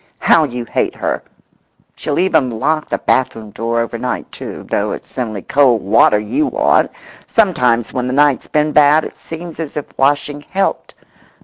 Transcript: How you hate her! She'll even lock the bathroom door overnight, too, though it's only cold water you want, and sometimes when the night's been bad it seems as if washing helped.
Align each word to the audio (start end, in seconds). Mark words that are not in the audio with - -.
How 0.17 0.45
you 0.45 0.65
hate 0.65 0.95
her! 0.95 1.21
She'll 1.95 2.17
even 2.17 2.49
lock 2.49 2.89
the 2.89 2.97
bathroom 2.97 3.51
door 3.51 3.81
overnight, 3.81 4.31
too, 4.31 4.65
though 4.71 4.93
it's 4.93 5.15
only 5.19 5.43
cold 5.43 5.83
water 5.83 6.17
you 6.17 6.47
want, 6.47 6.87
and 6.87 6.95
sometimes 7.27 7.93
when 7.93 8.07
the 8.07 8.13
night's 8.13 8.47
been 8.47 8.71
bad 8.71 9.05
it 9.05 9.15
seems 9.15 9.59
as 9.59 9.77
if 9.77 9.95
washing 9.99 10.41
helped. 10.41 10.95